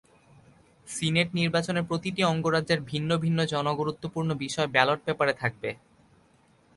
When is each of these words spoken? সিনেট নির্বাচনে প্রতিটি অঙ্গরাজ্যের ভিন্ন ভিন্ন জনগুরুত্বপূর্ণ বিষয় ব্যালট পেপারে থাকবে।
সিনেট 0.87 1.29
নির্বাচনে 1.39 1.81
প্রতিটি 1.83 2.21
অঙ্গরাজ্যের 2.23 2.79
ভিন্ন 2.81 3.09
ভিন্ন 3.17 3.39
জনগুরুত্বপূর্ণ 3.45 4.29
বিষয় 4.43 4.67
ব্যালট 4.67 4.99
পেপারে 5.05 5.33
থাকবে। 5.33 5.69